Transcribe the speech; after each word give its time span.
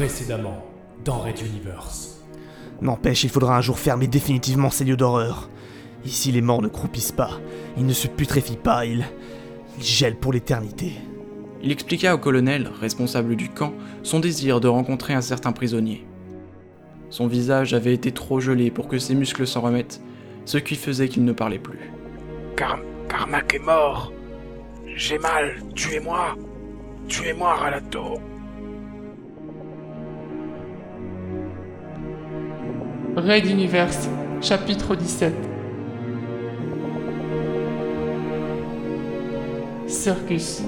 Précédemment, 0.00 0.64
dans 1.04 1.18
Red 1.18 1.40
Universe. 1.40 2.24
N'empêche, 2.80 3.22
il 3.24 3.28
faudra 3.28 3.58
un 3.58 3.60
jour 3.60 3.78
fermer 3.78 4.06
définitivement 4.06 4.70
ces 4.70 4.86
lieux 4.86 4.96
d'horreur. 4.96 5.50
Ici, 6.06 6.32
les 6.32 6.40
morts 6.40 6.62
ne 6.62 6.68
croupissent 6.68 7.12
pas, 7.12 7.32
ils 7.76 7.84
ne 7.84 7.92
se 7.92 8.08
putréfient 8.08 8.56
pas, 8.56 8.86
ils. 8.86 9.04
ils 9.76 9.84
gèlent 9.84 10.16
pour 10.16 10.32
l'éternité. 10.32 10.92
Il 11.62 11.70
expliqua 11.70 12.14
au 12.14 12.18
colonel, 12.18 12.70
responsable 12.80 13.36
du 13.36 13.50
camp, 13.50 13.74
son 14.02 14.20
désir 14.20 14.58
de 14.62 14.68
rencontrer 14.68 15.12
un 15.12 15.20
certain 15.20 15.52
prisonnier. 15.52 16.06
Son 17.10 17.26
visage 17.26 17.74
avait 17.74 17.92
été 17.92 18.10
trop 18.10 18.40
gelé 18.40 18.70
pour 18.70 18.88
que 18.88 18.98
ses 18.98 19.14
muscles 19.14 19.46
s'en 19.46 19.60
remettent, 19.60 20.00
ce 20.46 20.56
qui 20.56 20.76
faisait 20.76 21.08
qu'il 21.10 21.26
ne 21.26 21.32
parlait 21.32 21.58
plus. 21.58 21.92
Car 22.56 22.78
Carmack 23.06 23.52
est 23.52 23.58
mort. 23.58 24.14
J'ai 24.96 25.18
mal. 25.18 25.62
Tuez-moi. 25.74 26.38
Tuez-moi, 27.06 27.54
Ralato. 27.54 28.18
Raid 33.20 33.46
Universe, 33.46 34.08
chapitre 34.40 34.96
17. 34.96 35.32
Circus. 39.86 40.62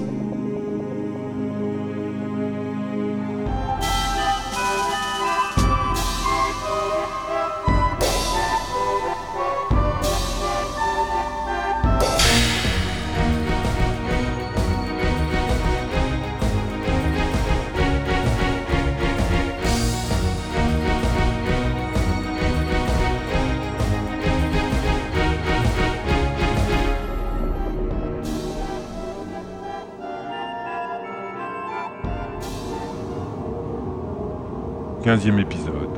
Quinzième 35.03 35.39
épisode. 35.39 35.89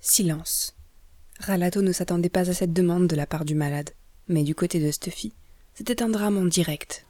Silence. 0.00 0.74
Ralato 1.40 1.82
ne 1.82 1.92
s'attendait 1.92 2.30
pas 2.30 2.48
à 2.48 2.54
cette 2.54 2.72
demande 2.72 3.06
de 3.06 3.14
la 3.16 3.26
part 3.26 3.44
du 3.44 3.54
malade, 3.54 3.90
mais 4.28 4.44
du 4.44 4.54
côté 4.54 4.80
de 4.80 4.90
Stuffy, 4.90 5.34
c'était 5.74 6.02
un 6.02 6.08
drame 6.08 6.38
en 6.38 6.46
direct. 6.46 7.04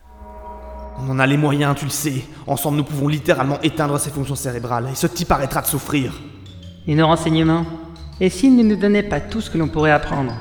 On 0.98 1.08
en 1.08 1.20
a 1.20 1.26
les 1.28 1.36
moyens, 1.36 1.76
tu 1.76 1.84
le 1.84 1.90
sais. 1.92 2.24
Ensemble, 2.48 2.78
nous 2.78 2.84
pouvons 2.84 3.06
littéralement 3.06 3.60
éteindre 3.62 4.00
ses 4.00 4.10
fonctions 4.10 4.34
cérébrales, 4.34 4.88
et 4.90 4.96
ce 4.96 5.06
type 5.06 5.30
arrêtera 5.30 5.62
de 5.62 5.68
souffrir. 5.68 6.20
Et 6.88 6.96
nos 6.96 7.06
renseignements 7.06 7.64
Et 8.20 8.28
s'il 8.28 8.56
ne 8.56 8.64
nous 8.64 8.76
donnait 8.76 9.04
pas 9.04 9.20
tout 9.20 9.40
ce 9.40 9.50
que 9.50 9.58
l'on 9.58 9.68
pourrait 9.68 9.92
apprendre 9.92 10.34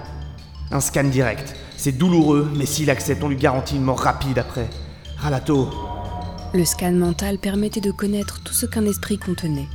Un 0.71 0.79
scan 0.79 1.03
direct. 1.03 1.55
C'est 1.77 1.91
douloureux, 1.91 2.51
mais 2.55 2.65
s'il 2.65 2.89
accepte, 2.89 3.23
on 3.23 3.29
lui 3.29 3.35
garantit 3.35 3.75
une 3.75 3.83
mort 3.83 3.99
rapide 3.99 4.39
après. 4.39 4.69
Ralato, 5.17 5.69
Le 6.55 6.63
scan 6.63 6.93
mental 6.93 7.37
permettait 7.37 7.81
de 7.81 7.91
connaître 7.91 8.41
tout 8.41 8.53
ce 8.53 8.65
qu'un 8.65 8.85
esprit 8.85 9.17
contenait. 9.17 9.67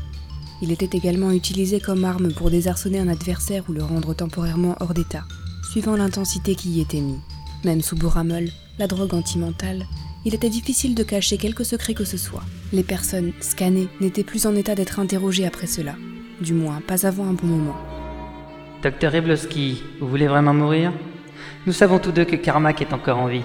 Il 0.63 0.73
était 0.73 0.97
également 0.97 1.31
utilisé 1.31 1.79
comme 1.79 2.07
arme 2.07 2.33
pour 2.33 2.51
désarçonner 2.51 2.99
un 2.99 3.09
adversaire 3.09 3.65
ou 3.69 3.75
le 3.75 3.83
rendre 3.83 4.15
temporairement 4.15 4.77
hors 4.81 4.95
d'état, 4.95 5.25
suivant 5.71 5.95
l'intensité 5.95 6.55
qui 6.55 6.71
y 6.71 6.81
était 6.81 7.03
mise. 7.03 7.21
Même 7.65 7.83
sous 7.83 7.97
Boramol, 7.97 8.49
la 8.79 8.87
drogue 8.87 9.13
antimentale, 9.13 9.85
il 10.25 10.35
était 10.35 10.49
difficile 10.49 10.95
de 10.95 11.03
cacher 11.03 11.37
quelque 11.37 11.65
secret 11.65 11.93
que 11.93 12.07
ce 12.07 12.17
soit. 12.17 12.45
Les 12.73 12.83
personnes 12.83 13.35
scannées 13.41 13.89
n'étaient 14.01 14.25
plus 14.25 14.47
en 14.47 14.57
état 14.57 14.75
d'être 14.75 15.01
interrogées 15.01 15.45
après 15.45 15.67
cela, 15.67 15.97
du 16.41 16.55
moins 16.55 16.81
pas 16.81 17.07
avant 17.07 17.27
un 17.27 17.35
bon 17.35 17.47
moment. 17.47 17.77
Docteur 18.83 19.15
Evlowski, 19.15 19.83
vous 20.01 20.09
voulez 20.09 20.29
vraiment 20.29 20.55
mourir? 20.55 20.95
Nous 21.67 21.75
savons 21.75 21.99
tous 21.99 22.13
deux 22.13 22.25
que 22.25 22.37
Carmack 22.37 22.81
est 22.81 22.95
encore 22.95 23.19
en 23.19 23.27
vie. 23.27 23.45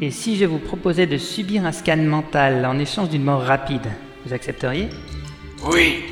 Et 0.00 0.12
si 0.12 0.36
je 0.36 0.44
vous 0.44 0.60
proposais 0.60 1.08
de 1.08 1.18
subir 1.18 1.64
un 1.64 1.72
scan 1.72 1.96
mental 1.96 2.64
en 2.64 2.78
échange 2.78 3.08
d'une 3.08 3.24
mort 3.24 3.42
rapide, 3.42 3.86
vous 4.24 4.32
accepteriez? 4.32 4.90
Oui. 5.64 6.04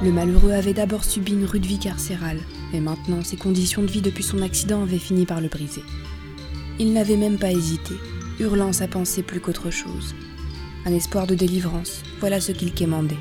Le 0.00 0.12
malheureux 0.12 0.52
avait 0.52 0.74
d'abord 0.74 1.02
subi 1.02 1.32
une 1.32 1.44
rude 1.44 1.66
vie 1.66 1.80
carcérale, 1.80 2.38
et 2.72 2.78
maintenant 2.78 3.24
ses 3.24 3.36
conditions 3.36 3.82
de 3.82 3.90
vie 3.90 4.00
depuis 4.00 4.22
son 4.22 4.42
accident 4.42 4.82
avaient 4.82 4.98
fini 4.98 5.26
par 5.26 5.40
le 5.40 5.48
briser. 5.48 5.82
Il 6.78 6.92
n'avait 6.92 7.16
même 7.16 7.36
pas 7.36 7.50
hésité, 7.50 7.94
hurlant 8.38 8.72
sa 8.72 8.86
pensée 8.86 9.24
plus 9.24 9.40
qu'autre 9.40 9.72
chose. 9.72 10.14
Un 10.86 10.94
espoir 10.94 11.26
de 11.26 11.34
délivrance, 11.34 12.04
voilà 12.20 12.40
ce 12.40 12.52
qu'il 12.52 12.72
quémandait. 12.72 13.16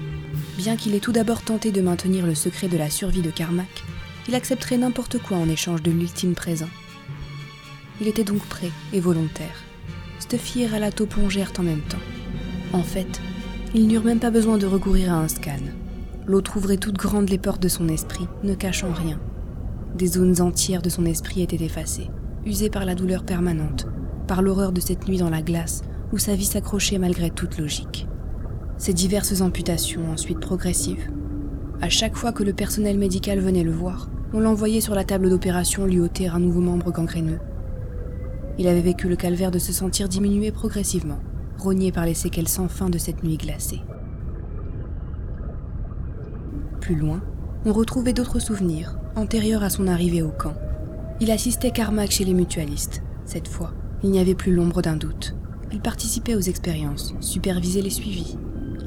Bien 0.57 0.75
qu'il 0.75 0.93
ait 0.93 0.99
tout 0.99 1.13
d'abord 1.13 1.41
tenté 1.41 1.71
de 1.71 1.81
maintenir 1.81 2.27
le 2.27 2.35
secret 2.35 2.67
de 2.67 2.77
la 2.77 2.91
survie 2.91 3.23
de 3.23 3.31
Carmack, 3.31 3.83
il 4.27 4.35
accepterait 4.35 4.77
n'importe 4.77 5.17
quoi 5.17 5.37
en 5.37 5.49
échange 5.49 5.81
de 5.81 5.89
l'ultime 5.89 6.35
présent. 6.35 6.69
Il 7.99 8.07
était 8.07 8.23
donc 8.23 8.41
prêt 8.45 8.71
et 8.93 8.99
volontaire. 8.99 9.63
Stuffy 10.19 10.61
et 10.61 10.67
Ralato 10.67 11.05
plongèrent 11.05 11.53
en 11.57 11.63
même 11.63 11.81
temps. 11.81 11.97
En 12.73 12.83
fait, 12.83 13.21
ils 13.73 13.87
n'eurent 13.87 14.03
même 14.03 14.19
pas 14.19 14.31
besoin 14.31 14.57
de 14.57 14.67
recourir 14.67 15.13
à 15.13 15.17
un 15.17 15.27
scan. 15.27 15.57
L'autre 16.25 16.57
ouvrait 16.57 16.77
toutes 16.77 16.97
grandes 16.97 17.29
les 17.29 17.37
portes 17.37 17.61
de 17.61 17.67
son 17.67 17.87
esprit, 17.87 18.27
ne 18.43 18.53
cachant 18.53 18.91
rien. 18.91 19.19
Des 19.95 20.07
zones 20.07 20.41
entières 20.41 20.81
de 20.81 20.89
son 20.89 21.05
esprit 21.05 21.41
étaient 21.41 21.63
effacées, 21.63 22.09
usées 22.45 22.69
par 22.69 22.85
la 22.85 22.93
douleur 22.93 23.23
permanente, 23.23 23.87
par 24.27 24.41
l'horreur 24.41 24.71
de 24.73 24.81
cette 24.81 25.07
nuit 25.07 25.17
dans 25.17 25.29
la 25.29 25.41
glace 25.41 25.81
où 26.11 26.17
sa 26.17 26.35
vie 26.35 26.45
s'accrochait 26.45 26.99
malgré 26.99 27.29
toute 27.29 27.57
logique. 27.57 28.07
Ces 28.77 28.93
diverses 28.93 29.41
amputations, 29.41 30.11
ensuite 30.11 30.39
progressives. 30.39 31.09
À 31.81 31.89
chaque 31.89 32.15
fois 32.15 32.31
que 32.31 32.43
le 32.43 32.53
personnel 32.53 32.97
médical 32.97 33.39
venait 33.39 33.63
le 33.63 33.71
voir, 33.71 34.09
on 34.33 34.39
l'envoyait 34.39 34.81
sur 34.81 34.95
la 34.95 35.03
table 35.03 35.29
d'opération 35.29 35.85
lui 35.85 35.99
ôter 35.99 36.27
un 36.27 36.39
nouveau 36.39 36.61
membre 36.61 36.91
gangréneux. 36.91 37.39
Il 38.59 38.67
avait 38.67 38.81
vécu 38.81 39.07
le 39.07 39.15
calvaire 39.15 39.51
de 39.51 39.59
se 39.59 39.71
sentir 39.71 40.09
diminuer 40.09 40.51
progressivement, 40.51 41.19
rogné 41.57 41.91
par 41.91 42.05
les 42.05 42.13
séquelles 42.13 42.47
sans 42.47 42.67
fin 42.67 42.89
de 42.89 42.97
cette 42.97 43.23
nuit 43.23 43.37
glacée. 43.37 43.81
Plus 46.81 46.95
loin, 46.95 47.21
on 47.65 47.73
retrouvait 47.73 48.13
d'autres 48.13 48.39
souvenirs, 48.39 48.97
antérieurs 49.15 49.63
à 49.63 49.69
son 49.69 49.87
arrivée 49.87 50.21
au 50.21 50.29
camp. 50.29 50.53
Il 51.19 51.31
assistait 51.31 51.71
Carmack 51.71 52.11
chez 52.11 52.23
les 52.23 52.33
mutualistes. 52.33 53.03
Cette 53.25 53.47
fois, 53.47 53.73
il 54.03 54.11
n'y 54.11 54.19
avait 54.19 54.35
plus 54.35 54.53
l'ombre 54.53 54.81
d'un 54.81 54.95
doute. 54.95 55.35
Il 55.71 55.81
participait 55.81 56.35
aux 56.35 56.39
expériences, 56.39 57.13
supervisait 57.19 57.81
les 57.81 57.89
suivis. 57.89 58.37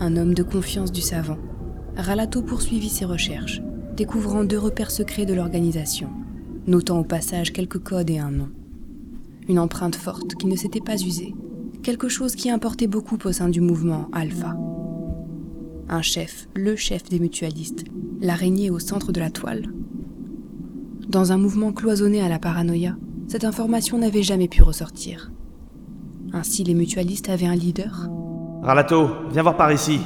Un 0.01 0.17
homme 0.17 0.35
de 0.35 0.43
confiance 0.43 0.93
du 0.93 1.03
savant. 1.03 1.39
Ralato 1.97 2.43
poursuivit 2.43 2.89
ses 2.89 3.05
recherches, 3.05 3.61
découvrant 3.97 4.45
deux 4.45 4.59
repères 4.59 4.91
secrets 4.91 5.27
de 5.27 5.35
l'organisation, 5.35 6.09
notant 6.67 7.01
au 7.01 7.05
passage 7.05 7.53
quelques 7.53 7.83
codes 7.83 8.11
et 8.11 8.19
un 8.19 8.31
nom. 8.31 8.49
Une 9.51 9.59
empreinte 9.59 9.97
forte 9.97 10.37
qui 10.37 10.47
ne 10.47 10.55
s'était 10.55 10.79
pas 10.79 10.95
usée, 10.95 11.35
quelque 11.83 12.09
chose 12.09 12.37
qui 12.37 12.51
importait 12.51 12.87
beaucoup 12.87 13.19
au 13.25 13.33
sein 13.33 13.49
du 13.49 13.61
mouvement 13.61 14.09
Alpha. 14.13 14.57
Un 15.89 16.03
chef, 16.03 16.47
le 16.55 16.77
chef 16.77 17.03
des 17.09 17.19
mutualistes, 17.19 17.83
l'araignée 18.21 18.71
au 18.71 18.79
centre 18.79 19.11
de 19.11 19.19
la 19.19 19.29
toile. 19.29 19.67
Dans 21.09 21.33
un 21.33 21.37
mouvement 21.37 21.73
cloisonné 21.73 22.23
à 22.23 22.29
la 22.29 22.39
paranoïa, 22.39 22.95
cette 23.27 23.45
information 23.45 23.99
n'avait 23.99 24.23
jamais 24.23 24.47
pu 24.47 24.63
ressortir. 24.63 25.33
Ainsi, 26.33 26.63
les 26.63 26.75
mutualistes 26.75 27.29
avaient 27.29 27.47
un 27.47 27.57
leader. 27.57 28.09
Ralato, 28.63 29.09
viens 29.33 29.43
voir 29.43 29.57
par 29.57 29.73
ici. 29.73 29.99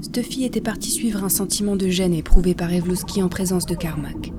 Stuffy 0.00 0.42
était 0.42 0.60
parti 0.60 0.90
suivre 0.90 1.22
un 1.22 1.28
sentiment 1.28 1.76
de 1.76 1.86
gêne 1.86 2.14
éprouvé 2.14 2.56
par 2.56 2.72
Evlowski 2.72 3.22
en 3.22 3.28
présence 3.28 3.64
de 3.64 3.76
Carmack. 3.76 4.32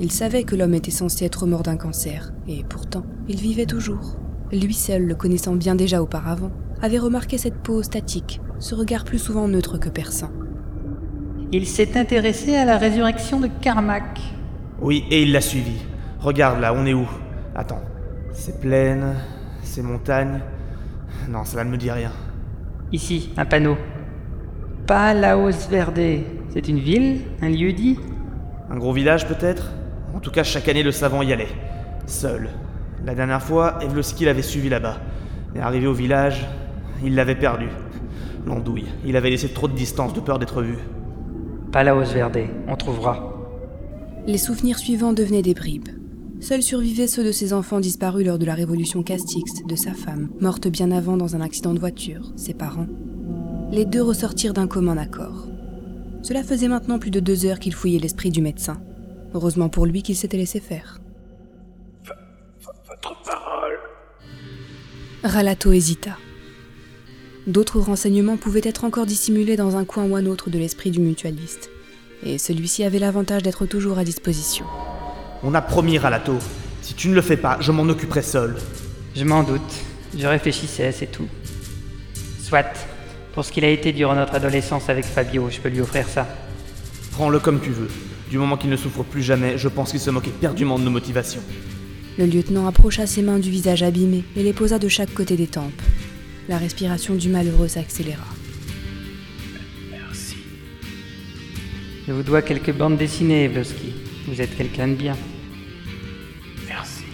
Il 0.00 0.10
savait 0.10 0.44
que 0.44 0.56
l'homme 0.56 0.74
était 0.74 0.90
censé 0.90 1.24
être 1.24 1.46
mort 1.46 1.62
d'un 1.62 1.76
cancer, 1.76 2.32
et 2.48 2.64
pourtant, 2.68 3.04
il 3.28 3.36
vivait 3.36 3.66
toujours. 3.66 4.16
Lui 4.50 4.74
seul, 4.74 5.06
le 5.06 5.14
connaissant 5.14 5.54
bien 5.54 5.74
déjà 5.74 6.02
auparavant, 6.02 6.50
avait 6.80 6.98
remarqué 6.98 7.38
cette 7.38 7.62
peau 7.62 7.82
statique, 7.82 8.40
ce 8.58 8.74
regard 8.74 9.04
plus 9.04 9.18
souvent 9.18 9.48
neutre 9.48 9.78
que 9.78 9.88
perçant. 9.88 10.30
Il 11.52 11.66
s'est 11.66 11.98
intéressé 11.98 12.56
à 12.56 12.64
la 12.64 12.78
résurrection 12.78 13.38
de 13.38 13.48
Carmack. 13.60 14.20
Oui, 14.80 15.04
et 15.10 15.22
il 15.22 15.32
l'a 15.32 15.40
suivi. 15.40 15.76
Regarde 16.18 16.60
là, 16.60 16.74
on 16.74 16.86
est 16.86 16.94
où? 16.94 17.06
Attends. 17.54 17.82
C'est 18.32 18.60
plaine, 18.60 19.14
c'est 19.62 19.82
montagne. 19.82 20.40
Non, 21.28 21.44
cela 21.44 21.64
ne 21.64 21.70
me 21.70 21.76
dit 21.76 21.90
rien. 21.90 22.10
Ici, 22.90 23.30
un 23.36 23.44
panneau. 23.44 23.76
Palaos 24.86 25.68
Verde. 25.70 26.24
C'est 26.48 26.68
une 26.68 26.78
ville? 26.78 27.20
Un 27.40 27.50
lieu 27.50 27.72
dit? 27.72 27.98
Un 28.70 28.78
gros 28.78 28.92
village 28.92 29.28
peut-être? 29.28 29.70
En 30.14 30.20
tout 30.20 30.30
cas, 30.30 30.42
chaque 30.42 30.68
année, 30.68 30.82
le 30.82 30.92
savant 30.92 31.22
y 31.22 31.32
allait. 31.32 31.48
Seul. 32.06 32.50
La 33.04 33.14
dernière 33.14 33.42
fois, 33.42 33.78
Evlowski 33.82 34.24
l'avait 34.24 34.42
suivi 34.42 34.68
là-bas. 34.68 35.00
Mais 35.54 35.60
arrivé 35.60 35.86
au 35.86 35.92
village, 35.92 36.46
il 37.04 37.14
l'avait 37.14 37.34
perdu. 37.34 37.68
L'andouille. 38.46 38.86
Il 39.04 39.16
avait 39.16 39.30
laissé 39.30 39.48
trop 39.48 39.68
de 39.68 39.74
distance 39.74 40.14
de 40.14 40.20
peur 40.20 40.38
d'être 40.38 40.62
vu. 40.62 40.76
Palaos 41.72 42.12
Verde, 42.12 42.38
on 42.68 42.76
trouvera. 42.76 43.32
Les 44.26 44.38
souvenirs 44.38 44.78
suivants 44.78 45.12
devenaient 45.12 45.42
des 45.42 45.54
bribes. 45.54 45.88
Seuls 46.40 46.62
survivaient 46.62 47.06
ceux 47.06 47.24
de 47.24 47.32
ses 47.32 47.52
enfants 47.52 47.80
disparus 47.80 48.26
lors 48.26 48.38
de 48.38 48.44
la 48.44 48.54
révolution 48.54 49.02
Castix, 49.02 49.64
de 49.66 49.76
sa 49.76 49.92
femme, 49.92 50.28
morte 50.40 50.68
bien 50.68 50.90
avant 50.90 51.16
dans 51.16 51.36
un 51.36 51.40
accident 51.40 51.72
de 51.72 51.78
voiture, 51.78 52.32
ses 52.36 52.52
parents. 52.52 52.88
les 53.70 53.84
deux 53.84 54.02
ressortirent 54.02 54.52
d'un 54.52 54.66
commun 54.66 54.98
accord. 54.98 55.46
Cela 56.22 56.42
faisait 56.42 56.68
maintenant 56.68 56.98
plus 56.98 57.10
de 57.10 57.20
deux 57.20 57.46
heures 57.46 57.58
qu'il 57.58 57.74
fouillait 57.74 57.98
l'esprit 57.98 58.30
du 58.30 58.42
médecin. 58.42 58.80
Heureusement 59.34 59.68
pour 59.68 59.86
lui 59.86 60.02
qu'il 60.02 60.16
s'était 60.16 60.36
laissé 60.36 60.60
faire. 60.60 61.00
Votre 62.62 63.22
parole. 63.22 63.78
Ralato 65.24 65.72
hésita. 65.72 66.16
D'autres 67.46 67.80
renseignements 67.80 68.36
pouvaient 68.36 68.60
être 68.64 68.84
encore 68.84 69.06
dissimulés 69.06 69.56
dans 69.56 69.76
un 69.76 69.84
coin 69.84 70.04
ou 70.04 70.14
un 70.14 70.26
autre 70.26 70.50
de 70.50 70.58
l'esprit 70.58 70.90
du 70.90 71.00
mutualiste, 71.00 71.70
et 72.22 72.38
celui-ci 72.38 72.84
avait 72.84 73.00
l'avantage 73.00 73.42
d'être 73.42 73.66
toujours 73.66 73.98
à 73.98 74.04
disposition. 74.04 74.64
On 75.42 75.54
a 75.54 75.62
promis, 75.62 75.98
Ralato. 75.98 76.34
Si 76.82 76.94
tu 76.94 77.08
ne 77.08 77.14
le 77.14 77.22
fais 77.22 77.36
pas, 77.36 77.58
je 77.60 77.72
m'en 77.72 77.82
occuperai 77.82 78.22
seul. 78.22 78.56
Je 79.16 79.24
m'en 79.24 79.42
doute. 79.42 79.60
Je 80.16 80.26
réfléchissais, 80.26 80.92
c'est 80.92 81.06
tout. 81.06 81.26
Soit. 82.40 82.66
Pour 83.32 83.44
ce 83.46 83.50
qu'il 83.50 83.64
a 83.64 83.70
été 83.70 83.92
durant 83.92 84.14
notre 84.14 84.34
adolescence 84.34 84.90
avec 84.90 85.06
Fabio, 85.06 85.48
je 85.48 85.58
peux 85.58 85.70
lui 85.70 85.80
offrir 85.80 86.06
ça. 86.06 86.28
Prends-le 87.12 87.40
comme 87.40 87.60
tu 87.60 87.70
veux. 87.70 87.88
Du 88.32 88.38
moment 88.38 88.56
qu'il 88.56 88.70
ne 88.70 88.78
souffre 88.78 89.02
plus 89.02 89.22
jamais, 89.22 89.58
je 89.58 89.68
pense 89.68 89.90
qu'il 89.90 90.00
se 90.00 90.08
moque 90.08 90.26
éperdument 90.26 90.78
de 90.78 90.84
nos 90.84 90.90
motivations. 90.90 91.42
Le 92.16 92.24
lieutenant 92.24 92.66
approcha 92.66 93.06
ses 93.06 93.20
mains 93.20 93.38
du 93.38 93.50
visage 93.50 93.82
abîmé 93.82 94.24
et 94.36 94.42
les 94.42 94.54
posa 94.54 94.78
de 94.78 94.88
chaque 94.88 95.12
côté 95.12 95.36
des 95.36 95.48
tempes. 95.48 95.82
La 96.48 96.56
respiration 96.56 97.14
du 97.14 97.28
malheureux 97.28 97.68
s'accéléra. 97.68 98.24
Merci. 99.90 100.36
Je 102.08 102.12
vous 102.14 102.22
dois 102.22 102.40
quelques 102.40 102.72
bandes 102.72 102.96
dessinées, 102.96 103.48
Vlosky. 103.48 103.92
Vous 104.26 104.40
êtes 104.40 104.56
quelqu'un 104.56 104.88
de 104.88 104.94
bien. 104.94 105.16
Merci. 106.66 107.04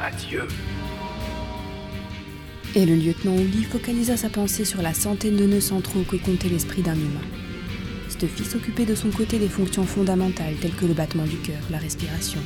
Adieu. 0.00 0.44
Et 2.74 2.86
le 2.86 2.94
lieutenant 2.94 3.34
Ouli 3.34 3.64
focalisa 3.64 4.16
sa 4.16 4.30
pensée 4.30 4.64
sur 4.64 4.80
la 4.80 4.94
centaine 4.94 5.36
de 5.36 5.44
nœuds 5.44 5.60
centraux 5.60 6.04
que 6.08 6.16
comptait 6.16 6.48
l'esprit 6.48 6.80
d'un 6.80 6.94
humain. 6.94 7.43
Stuffy 8.24 8.44
s'occupait 8.44 8.86
de 8.86 8.94
son 8.94 9.10
côté 9.10 9.38
des 9.38 9.48
fonctions 9.48 9.84
fondamentales 9.84 10.54
telles 10.58 10.74
que 10.74 10.86
le 10.86 10.94
battement 10.94 11.24
du 11.24 11.36
cœur, 11.36 11.60
la 11.70 11.76
respiration. 11.76 12.40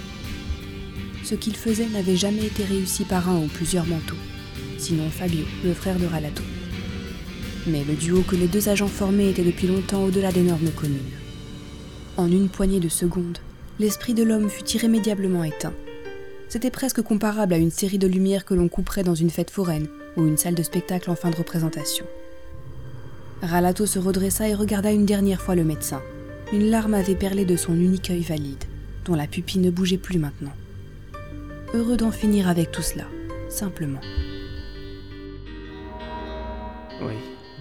Ce 1.22 1.36
qu'il 1.36 1.54
faisait 1.54 1.86
n'avait 1.86 2.16
jamais 2.16 2.46
été 2.46 2.64
réussi 2.64 3.04
par 3.04 3.28
un 3.28 3.38
ou 3.38 3.46
plusieurs 3.46 3.86
manteaux, 3.86 4.16
sinon 4.76 5.08
Fabio, 5.08 5.44
le 5.64 5.72
frère 5.72 5.98
de 5.98 6.06
Ralato. 6.06 6.42
Mais 7.68 7.84
le 7.84 7.94
duo 7.94 8.22
que 8.22 8.34
les 8.34 8.48
deux 8.48 8.68
agents 8.68 8.88
formaient 8.88 9.30
était 9.30 9.44
depuis 9.44 9.68
longtemps 9.68 10.02
au-delà 10.02 10.32
des 10.32 10.42
normes 10.42 10.70
communes. 10.70 10.98
En 12.16 12.26
une 12.26 12.48
poignée 12.48 12.80
de 12.80 12.88
secondes, 12.88 13.38
l'esprit 13.78 14.14
de 14.14 14.24
l'homme 14.24 14.50
fut 14.50 14.68
irrémédiablement 14.70 15.44
éteint. 15.44 15.74
C'était 16.48 16.72
presque 16.72 17.02
comparable 17.02 17.54
à 17.54 17.58
une 17.58 17.70
série 17.70 17.98
de 17.98 18.08
lumières 18.08 18.44
que 18.44 18.54
l'on 18.54 18.68
couperait 18.68 19.04
dans 19.04 19.14
une 19.14 19.30
fête 19.30 19.50
foraine 19.50 19.86
ou 20.16 20.26
une 20.26 20.38
salle 20.38 20.56
de 20.56 20.62
spectacle 20.64 21.10
en 21.10 21.14
fin 21.14 21.30
de 21.30 21.36
représentation. 21.36 22.06
Ralato 23.42 23.86
se 23.86 23.98
redressa 23.98 24.48
et 24.48 24.54
regarda 24.54 24.90
une 24.90 25.06
dernière 25.06 25.40
fois 25.40 25.54
le 25.54 25.64
médecin. 25.64 26.02
Une 26.52 26.70
larme 26.70 26.94
avait 26.94 27.14
perlé 27.14 27.44
de 27.44 27.56
son 27.56 27.74
unique 27.74 28.10
œil 28.10 28.22
valide, 28.22 28.64
dont 29.04 29.14
la 29.14 29.26
pupille 29.26 29.60
ne 29.60 29.70
bougeait 29.70 29.98
plus 29.98 30.18
maintenant. 30.18 30.52
Heureux 31.74 31.96
d'en 31.96 32.10
finir 32.10 32.48
avec 32.48 32.72
tout 32.72 32.82
cela, 32.82 33.04
simplement. 33.48 34.00
Oui, 37.02 37.12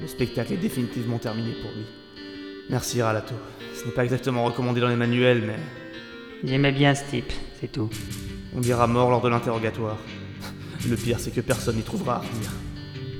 le 0.01 0.07
spectacle 0.07 0.53
est 0.53 0.57
définitivement 0.57 1.19
terminé 1.19 1.51
pour 1.61 1.69
lui. 1.71 1.85
Merci, 2.69 3.01
Ralato. 3.01 3.35
Ce 3.79 3.85
n'est 3.85 3.91
pas 3.93 4.03
exactement 4.03 4.43
recommandé 4.45 4.81
dans 4.81 4.87
les 4.87 4.95
manuels, 4.95 5.43
mais 5.45 5.57
J'aimais 6.43 6.71
bien 6.71 6.93
ce 6.95 7.03
type, 7.09 7.31
c'est 7.59 7.71
tout. 7.71 7.89
on 8.55 8.59
dira 8.59 8.87
mort 8.87 9.09
lors 9.09 9.21
de 9.21 9.29
l'interrogatoire. 9.29 9.97
Le 10.87 10.95
pire, 10.95 11.19
c'est 11.19 11.31
que 11.31 11.41
personne 11.41 11.75
n'y 11.75 11.81
trouvera 11.81 12.15
à 12.15 12.19
redire. 12.19 12.51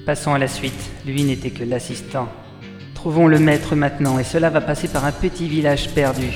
Passons 0.06 0.34
à 0.34 0.40
la 0.40 0.48
suite. 0.48 0.90
Lui 1.06 1.24
n'était 1.24 1.50
que 1.50 1.64
l'assistant. 1.64 2.30
Trouvons 2.98 3.28
le 3.28 3.38
maître 3.38 3.76
maintenant, 3.76 4.18
et 4.18 4.24
cela 4.24 4.50
va 4.50 4.60
passer 4.60 4.88
par 4.88 5.06
un 5.06 5.12
petit 5.12 5.48
village 5.48 5.90
perdu. 5.94 6.32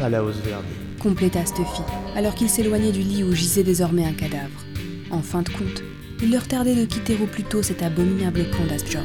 Palaos 0.00 0.32
Verde. 0.44 0.64
Compléta 1.00 1.46
Stuffy, 1.46 1.82
alors 2.16 2.34
qu'il 2.34 2.50
s'éloignait 2.50 2.90
du 2.90 3.02
lit 3.02 3.22
où 3.22 3.32
gisait 3.32 3.62
désormais 3.62 4.04
un 4.04 4.14
cadavre. 4.14 4.64
En 5.12 5.22
fin 5.22 5.42
de 5.42 5.48
compte, 5.48 5.84
il 6.20 6.32
leur 6.32 6.48
tardait 6.48 6.74
de 6.74 6.84
quitter 6.86 7.16
au 7.22 7.26
plus 7.26 7.44
tôt 7.44 7.62
cet 7.62 7.84
abominable 7.84 8.50
camp 8.50 8.66
d'Asbjorn. 8.68 9.04